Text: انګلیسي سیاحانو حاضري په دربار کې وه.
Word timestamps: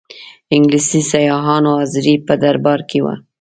انګلیسي 0.55 1.01
سیاحانو 1.11 1.71
حاضري 1.79 2.15
په 2.27 2.33
دربار 2.43 2.79
کې 2.89 2.99
وه. 3.05 3.15